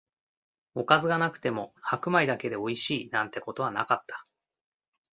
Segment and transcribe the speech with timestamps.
[0.73, 4.25] おかずがなくても白米だけでおいしい、なんてことはなかった